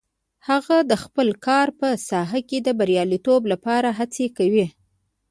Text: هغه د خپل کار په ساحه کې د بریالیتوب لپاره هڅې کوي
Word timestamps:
هغه 0.47 0.77
د 0.89 0.91
خپل 1.03 1.27
کار 1.47 1.67
په 1.79 1.87
ساحه 2.09 2.39
کې 2.49 2.57
د 2.61 2.69
بریالیتوب 2.79 3.41
لپاره 3.53 3.89
هڅې 3.99 4.25
کوي 4.37 4.67